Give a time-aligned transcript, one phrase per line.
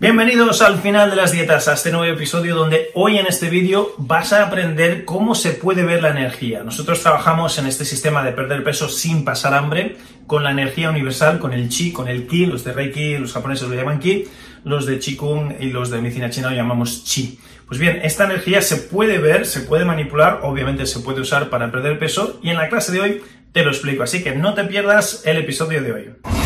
[0.00, 3.92] Bienvenidos al final de las dietas, a este nuevo episodio donde hoy en este vídeo
[3.98, 6.62] vas a aprender cómo se puede ver la energía.
[6.64, 11.38] Nosotros trabajamos en este sistema de perder peso sin pasar hambre, con la energía universal,
[11.38, 14.24] con el chi, con el ki, los de Reiki, los japoneses lo llaman ki,
[14.64, 17.38] los de Qigong y los de medicina china lo llamamos chi.
[17.68, 21.70] Pues bien, esta energía se puede ver, se puede manipular, obviamente se puede usar para
[21.70, 24.64] perder peso y en la clase de hoy te lo explico, así que no te
[24.64, 26.39] pierdas el episodio de hoy.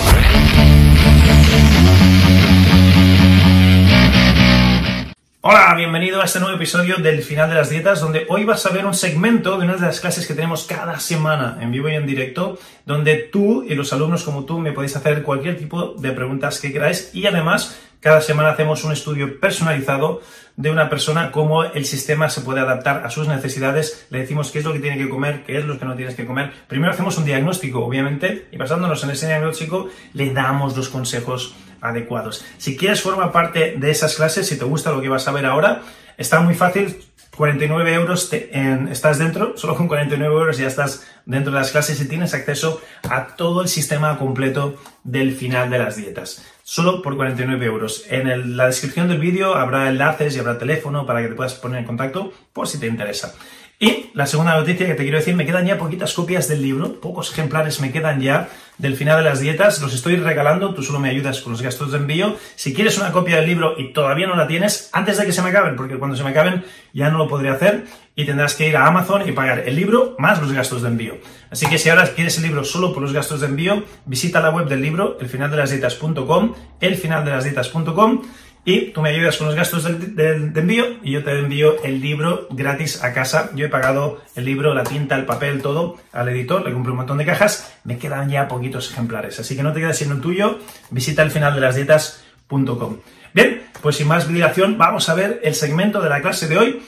[5.46, 8.70] Hola, bienvenido a este nuevo episodio del final de las dietas, donde hoy vas a
[8.70, 11.94] ver un segmento de una de las clases que tenemos cada semana en vivo y
[11.94, 16.12] en directo, donde tú y los alumnos como tú me podéis hacer cualquier tipo de
[16.12, 20.22] preguntas que queráis y además cada semana hacemos un estudio personalizado
[20.56, 24.60] de una persona, cómo el sistema se puede adaptar a sus necesidades, le decimos qué
[24.60, 26.52] es lo que tiene que comer, qué es lo que no tienes que comer.
[26.68, 31.54] Primero hacemos un diagnóstico, obviamente, y basándonos en ese diagnóstico le damos los consejos
[31.84, 32.44] adecuados.
[32.58, 35.46] Si quieres formar parte de esas clases, si te gusta lo que vas a ver
[35.46, 35.82] ahora,
[36.16, 36.96] está muy fácil.
[37.36, 42.08] 49 euros estás dentro, solo con 49 euros ya estás dentro de las clases y
[42.08, 46.44] tienes acceso a todo el sistema completo del final de las dietas.
[46.62, 48.04] Solo por 49 euros.
[48.08, 51.80] En la descripción del vídeo habrá enlaces y habrá teléfono para que te puedas poner
[51.80, 53.34] en contacto por si te interesa.
[53.78, 57.00] Y la segunda noticia que te quiero decir, me quedan ya poquitas copias del libro,
[57.00, 60.98] pocos ejemplares me quedan ya del final de las dietas, los estoy regalando, tú solo
[60.98, 62.36] me ayudas con los gastos de envío.
[62.56, 65.42] Si quieres una copia del libro y todavía no la tienes, antes de que se
[65.42, 67.84] me acaben, porque cuando se me acaben ya no lo podré hacer
[68.16, 71.18] y tendrás que ir a Amazon y pagar el libro más los gastos de envío.
[71.50, 74.50] Así que si ahora quieres el libro solo por los gastos de envío, visita la
[74.50, 78.22] web del libro, elfinaldelasdietas.com, elfinaldelasdietas.com
[78.64, 82.48] y tú me ayudas con los gastos de envío y yo te envío el libro
[82.50, 83.50] gratis a casa.
[83.54, 86.98] Yo he pagado el libro, la tinta, el papel, todo al editor, le compré un
[86.98, 89.38] montón de cajas, me quedan ya poquitos ejemplares.
[89.38, 90.58] Así que no te quedes sin el tuyo,
[90.90, 92.98] visita el final de las dietas.com.
[93.34, 96.82] Bien, pues sin más dilación, vamos a ver el segmento de la clase de hoy,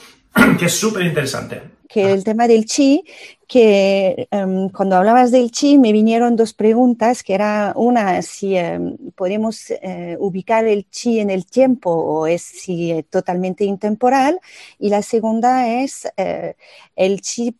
[0.59, 3.03] que es súper interesante que el tema del chi,
[3.47, 8.97] que em, cuando hablabas del chi me vinieron dos preguntas, que era una, si em,
[9.15, 14.39] podemos eh, ubicar el chi en el tiempo o es si totalmente intemporal,
[14.79, 16.55] y la segunda es, eh,
[16.95, 17.55] el chi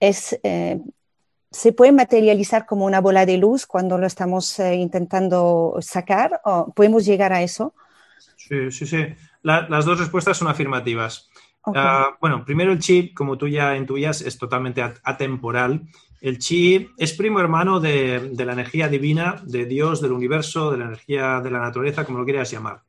[0.00, 0.38] es...
[0.42, 0.80] Eh,
[1.50, 6.42] ¿Se puede materializar como una bola de luz cuando lo estamos intentando sacar?
[6.44, 7.72] ¿O ¿Podemos llegar a eso?
[8.36, 9.06] Sí, sí, sí.
[9.42, 11.30] las dos respuestas son afirmativas.
[11.66, 15.88] Ah, bueno, primero el chi, como tú ya intuyas, es totalmente atemporal.
[16.20, 20.86] El chi es primo hermano de, la energía divina, de Dios, del universo, de la
[20.86, 22.82] energía de la naturaleza, como lo quieras llamar.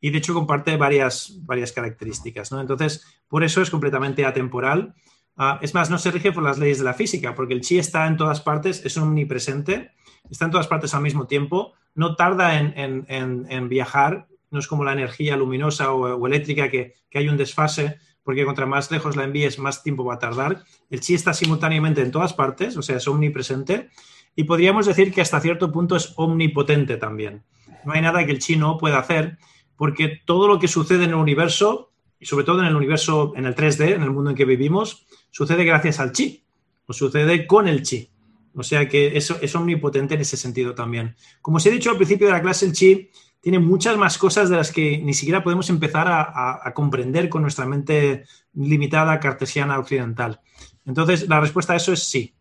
[0.00, 2.52] Y de hecho comparte varias, varias características.
[2.52, 2.60] ¿no?
[2.60, 4.94] Entonces, por eso es completamente atemporal.
[5.36, 7.78] Ah, es más, no se rige por las leyes de la física, porque el chi
[7.78, 9.92] está en todas partes, es omnipresente,
[10.30, 14.94] está en todas partes al mismo tiempo, no tarda en, viajar, no es como la
[14.94, 19.58] energía luminosa o, eléctrica que, que, hay un desfase porque contra más lejos la envíes,
[19.58, 20.64] más tiempo va a tardar.
[20.90, 23.90] El chi está simultáneamente en todas partes, o sea, es omnipresente.
[24.34, 27.44] Y podríamos decir que hasta cierto punto es omnipotente también.
[27.84, 29.38] No hay nada que el chi no pueda hacer,
[29.76, 33.46] porque todo lo que sucede en el universo, y sobre todo en el universo, en
[33.46, 36.44] el 3D, en el mundo en que vivimos, sucede gracias al chi,
[36.86, 38.10] o sucede con el chi.
[38.56, 41.14] O sea que eso es omnipotente en ese sentido también.
[41.42, 43.10] Como os he dicho al principio de la clase, el chi
[43.40, 47.66] tiene muchas más cosas de las que ni siquiera podemos empezar a, comprender con nuestra
[47.66, 48.24] mente
[48.54, 50.40] limitada cartesiana occidental.
[50.84, 52.32] Entonces, la respuesta a eso es sí.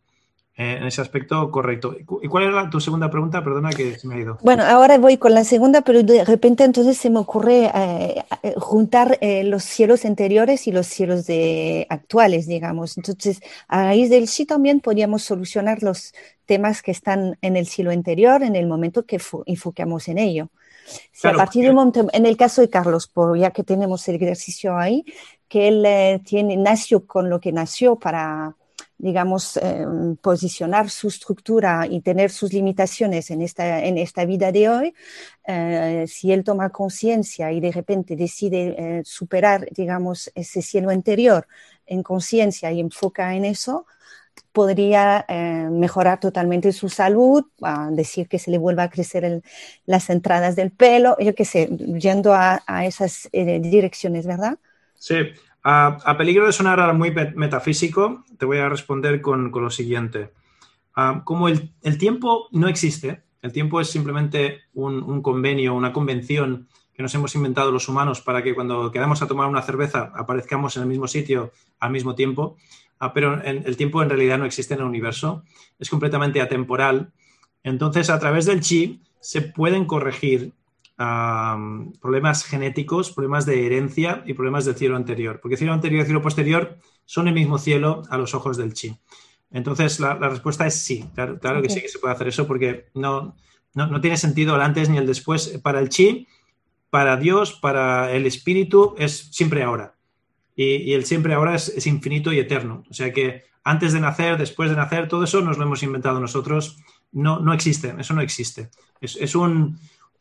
[0.58, 1.98] Eh, en ese aspecto, correcto.
[2.24, 3.44] ¿Y cuál era tu segunda pregunta?
[3.44, 4.38] Perdona que se me ha ido.
[4.42, 8.54] Bueno, ahora voy con la segunda, pero de repente entonces se me ocurre eh, eh,
[8.56, 12.98] juntar los cielos anteriores y los cielos de, actuales, digamos.
[12.98, 16.14] Entonces, a raíz del sí también podríamos solucionar los
[16.46, 20.50] temas que están en el cielo anterior en el momento que enfocamos en ello.
[21.12, 24.16] Si a partir del momento, en el caso de Carlos, por, ya que tenemos el
[24.16, 25.04] ejercicio ahí,
[25.48, 28.56] que él eh, tiene, nació con lo que nació para,
[28.98, 29.86] digamos, eh,
[30.22, 34.94] posicionar su estructura y tener sus limitaciones en esta, en esta vida de hoy,
[35.46, 41.48] eh, si él toma conciencia y de repente decide eh, superar, digamos, ese cielo interior
[41.86, 43.86] en conciencia y enfoca en eso,
[44.52, 45.26] podría
[45.70, 49.42] mejorar totalmente su salud, a decir que se le vuelva a crecer
[49.86, 54.58] las entradas del pelo, yo qué sé, yendo a, esas direcciones, ¿verdad?
[54.96, 55.16] Sí,
[55.68, 60.32] a, peligro de sonar muy metafísico, te voy a responder con, lo siguiente.
[61.24, 67.14] como el, tiempo no existe, el tiempo es simplemente un, convenio, una convención que nos
[67.16, 70.90] hemos inventado los humanos para que cuando quedamos a tomar una cerveza aparezcamos en el
[70.90, 72.58] mismo sitio al mismo tiempo,
[73.00, 75.44] ah, pero el tiempo en realidad no existe en el universo,
[75.80, 77.12] es completamente atemporal.
[77.64, 80.54] Entonces, a través del chi se pueden corregir
[80.98, 85.40] problemas genéticos, problemas de herencia y problemas del cielo anterior.
[85.42, 88.98] Porque cielo anterior y cielo posterior son el mismo cielo a los ojos del chi.
[89.52, 91.10] Entonces, la, respuesta es sí.
[91.14, 93.36] Claro, que sí que se puede hacer eso porque no,
[93.74, 95.60] no, tiene sentido el antes ni el después.
[95.62, 96.28] Para el chi,
[96.90, 99.95] para Dios, para el espíritu, es siempre ahora.
[100.56, 102.84] Y, el siempre ahora es, infinito y eterno.
[102.90, 106.20] O sea que antes de nacer, después de nacer, todo eso nos lo hemos inventado
[106.20, 106.78] nosotros.
[107.12, 108.70] No, no existe, eso no existe.
[109.02, 109.78] es un,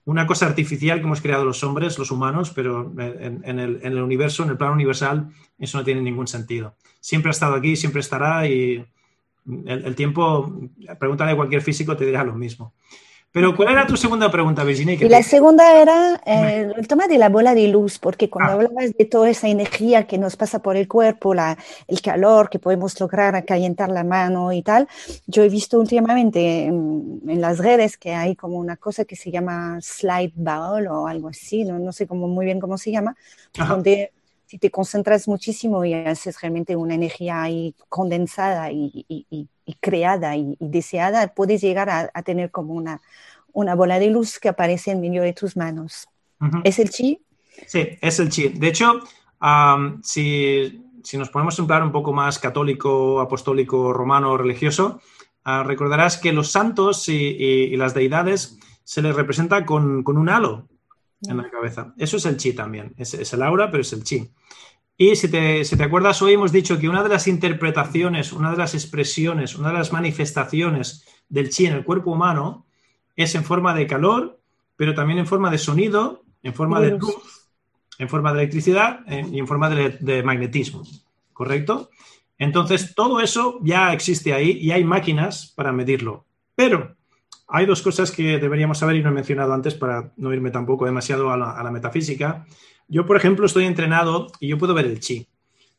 [0.06, 4.50] una cosa artificial que hemos creado los hombres, los humanos, pero en, el, universo, en
[4.50, 6.76] el plano universal, eso no tiene ningún sentido.
[7.00, 8.84] Siempre ha estado aquí, siempre estará y
[9.46, 10.60] el, el tiempo,
[10.98, 12.75] pregúntale a cualquier físico, te dirá lo mismo.
[13.34, 14.94] Pero ¿cuál era tu segunda pregunta, Virginia?
[14.94, 18.54] Y la segunda era eh, el tema de la bola de luz, porque cuando ah.
[18.54, 21.58] hablabas de toda esa energía que nos pasa por el cuerpo, la,
[21.88, 24.86] el calor que podemos lograr a calentar la mano y tal,
[25.26, 29.81] yo he visto últimamente en, las redes que hay como una cosa que se llama
[29.81, 33.16] slide ball o algo así, no, no sé cómo, muy bien cómo se llama,
[33.69, 34.12] donde
[34.46, 39.48] si te concentras muchísimo y haces realmente una energía ahí condensada y, y, y
[39.81, 43.00] creada y, deseada, puedes llegar a, a, tener como una,
[43.52, 46.08] una bola de luz que aparece en medio de tus manos.
[46.62, 47.20] ¿Es el chi?
[47.66, 48.49] Sí, es el chi.
[48.49, 49.00] De hecho,
[50.02, 55.00] si, si, nos ponemos en plan un poco más católico, apostólico, romano, religioso,
[55.44, 60.28] ah, recordarás que los santos y, y, las deidades se les representa con, con un
[60.28, 60.69] halo
[61.26, 61.94] en la cabeza.
[61.96, 62.93] Eso es el chi también.
[62.99, 64.31] Es, es el aura, pero es el chi.
[64.96, 68.75] Y si te, acuerdas, hoy hemos dicho que una de las interpretaciones, una de las
[68.75, 72.67] expresiones, una de las manifestaciones del chi en el cuerpo humano
[73.17, 74.41] es en forma de calor,
[74.76, 77.50] pero también en forma de sonido, en forma de luz,
[77.99, 80.85] en forma de electricidad eh, y en forma de, de, magnetismo.
[81.32, 81.91] ¿Correcto?
[82.38, 86.25] Entonces, todo eso ya existe ahí y hay máquinas para medirlo.
[86.55, 86.96] Pero
[87.46, 90.87] hay dos cosas que deberíamos saber y no he mencionado antes para no irme tampoco
[90.87, 92.46] demasiado a la, metafísica.
[92.88, 95.29] Yo, por ejemplo, estoy entrenado y yo puedo ver el chi.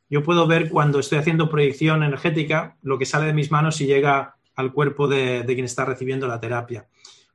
[0.10, 3.88] Yo puedo ver cuando estoy haciendo proyección energética lo que sale de mis manos y
[3.88, 6.88] llega al cuerpo de, quien está recibiendo la terapia.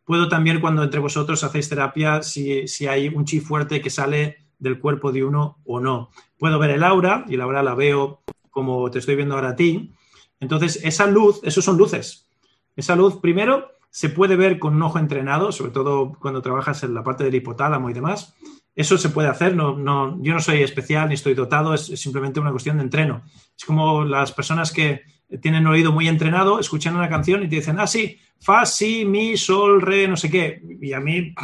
[0.05, 4.47] Puedo también, cuando entre vosotros hacéis terapia, si, si, hay un chi fuerte que sale
[4.59, 6.11] del cuerpo de uno o no.
[6.39, 9.57] Puedo ver el aura y la aura la veo como te estoy viendo ahora a
[9.57, 9.93] ti.
[10.41, 12.27] Entonces, esa luz, eso son luces.
[12.77, 16.95] Esa luz, primero, se puede ver con un ojo entrenado, sobre todo cuando trabajas en
[16.95, 18.37] la parte del hipotálamo y demás.
[18.75, 22.41] Eso se puede hacer, no, no, yo no soy especial ni estoy dotado, es, simplemente
[22.41, 23.23] una cuestión de entreno.
[23.59, 25.03] Es como las personas que
[25.43, 29.37] tienen oído muy entrenado, escuchan una canción y te dicen, ah, sí, fa, si, mi,
[29.37, 30.63] sol, re, no sé qué.
[30.81, 31.35] Y a mí,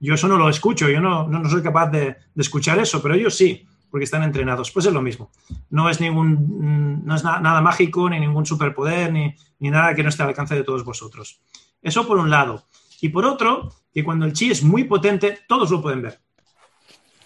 [0.00, 3.14] yo eso no lo escucho, yo no, no, soy capaz de, de, escuchar eso, pero
[3.14, 4.70] ellos sí, porque están entrenados.
[4.70, 5.30] Pues es lo mismo.
[5.70, 10.08] No es, ningún, no es nada mágico, ni ningún superpoder, ni, ni nada que no
[10.08, 11.40] esté al alcance de todos vosotros.
[11.82, 12.66] Eso por un lado.
[13.00, 16.20] Y por otro, que cuando el chi es muy potente, todos lo pueden ver.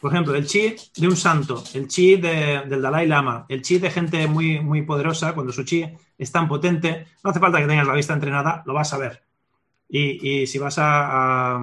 [0.03, 3.89] Por ejemplo, el chi de un santo, el chi del Dalai Lama, el chi de
[3.89, 5.85] gente muy, muy poderosa, cuando su chi
[6.19, 9.23] es tan potente, no hace falta que tengas la vista entrenada, lo vas a ver.
[9.89, 11.61] Y, si vas a,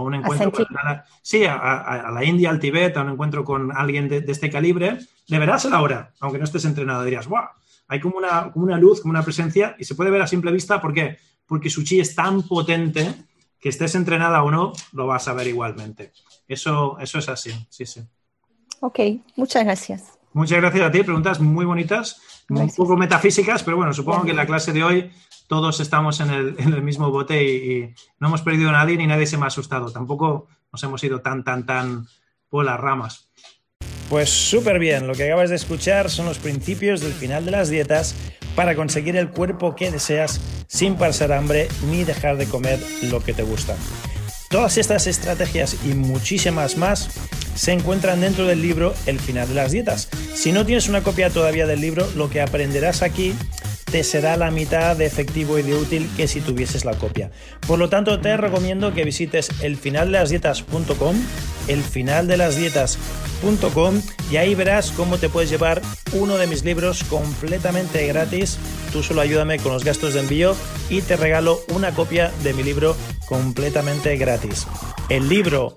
[0.00, 4.24] un encuentro, a sí, a, la India, al Tibet, a un encuentro con alguien de,
[4.26, 7.48] este calibre, le verás a la hora, aunque no estés entrenado, dirías, ¡guau!
[7.88, 10.52] Hay como una, como una luz, como una presencia, y se puede ver a simple
[10.52, 11.18] vista, ¿por qué?
[11.46, 13.14] Porque su chi es tan potente
[13.60, 16.12] que estés entrenada o no, lo vas a ver igualmente.
[16.48, 18.02] Eso, eso es así, sí, sí.
[18.80, 19.00] Ok,
[19.36, 20.18] muchas gracias.
[20.34, 24.36] Muchas gracias a ti, preguntas muy bonitas, un poco metafísicas, pero bueno, supongo que en
[24.36, 25.10] la clase de hoy
[25.46, 29.38] todos estamos en el, mismo bote y, no hemos perdido a nadie ni nadie se
[29.38, 29.92] me ha asustado.
[29.92, 32.08] Tampoco nos hemos ido tan, tan, tan
[32.48, 33.28] por las ramas.
[34.10, 37.70] Pues súper bien, lo que acabas de escuchar son los principios del final de las
[37.70, 38.16] dietas
[38.56, 43.34] para conseguir el cuerpo que deseas sin pasar hambre ni dejar de comer lo que
[43.34, 43.76] te gusta.
[44.50, 49.72] Todas estas estrategias y muchísimas más se encuentran dentro del libro El final de las
[49.72, 50.08] dietas.
[50.34, 53.34] Si no tienes una copia todavía del libro, lo que aprenderás aquí
[53.94, 57.30] te será la mitad de efectivo y de útil que si tuvieses la copia.
[57.64, 61.14] Por lo tanto, te recomiendo que visites elfinaldelasdietas.com,
[61.68, 65.80] elfinaldelasdietas.com y ahí verás cómo te puedes llevar
[66.12, 68.58] uno de mis libros completamente gratis.
[68.92, 70.56] Tú solo ayúdame con los gastos de envío
[70.90, 72.96] y te regalo una copia de mi libro
[73.26, 74.66] completamente gratis.
[75.08, 75.76] El libro